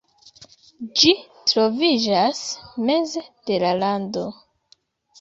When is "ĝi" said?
1.01-1.11